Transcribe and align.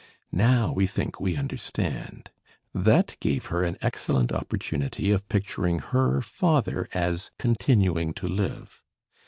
Now 0.33 0.71
we 0.73 0.87
think 0.87 1.19
we 1.21 1.35
understand. 1.35 2.31
That 2.73 3.15
gave 3.19 3.45
her 3.53 3.61
an 3.63 3.77
excellent 3.83 4.31
opportunity 4.31 5.11
of 5.11 5.29
picturing 5.29 5.77
her 5.77 6.23
father 6.23 6.87
as 6.95 7.29
continuing 7.37 8.15
to 8.15 8.27
live. 8.27 8.83